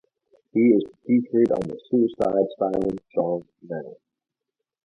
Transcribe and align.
He 0.51 0.59
is 0.61 0.83
featured 1.05 1.51
on 1.51 1.59
the 1.59 1.79
Suicide 1.87 2.47
Silence 2.57 3.03
song 3.13 3.43
Smashed. 3.63 3.99